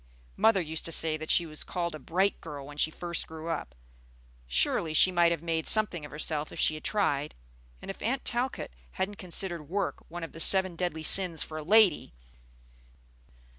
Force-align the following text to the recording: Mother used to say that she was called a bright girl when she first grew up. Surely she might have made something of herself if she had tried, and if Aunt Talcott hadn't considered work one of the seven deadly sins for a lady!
Mother 0.35 0.61
used 0.61 0.83
to 0.85 0.91
say 0.91 1.15
that 1.17 1.29
she 1.29 1.45
was 1.45 1.63
called 1.63 1.93
a 1.93 1.99
bright 1.99 2.41
girl 2.41 2.65
when 2.65 2.77
she 2.77 2.89
first 2.89 3.27
grew 3.27 3.49
up. 3.49 3.75
Surely 4.47 4.95
she 4.95 5.11
might 5.11 5.29
have 5.31 5.43
made 5.43 5.67
something 5.67 6.05
of 6.05 6.09
herself 6.09 6.51
if 6.51 6.59
she 6.59 6.73
had 6.73 6.83
tried, 6.83 7.35
and 7.83 7.91
if 7.91 8.01
Aunt 8.01 8.25
Talcott 8.25 8.71
hadn't 8.93 9.19
considered 9.19 9.69
work 9.69 10.03
one 10.07 10.23
of 10.23 10.31
the 10.31 10.39
seven 10.39 10.75
deadly 10.75 11.03
sins 11.03 11.43
for 11.43 11.59
a 11.59 11.63
lady! 11.63 12.15